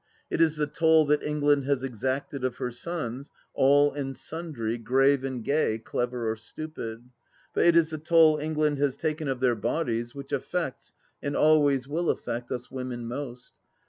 [0.31, 5.23] It is the toll that England has exacted of her sons, all and sundry, grave
[5.23, 7.11] and gay, clever or stupid.
[7.53, 10.91] But it is the toll England has taken of their bodies which affects,
[11.21, 13.51] and always will affect, us women most.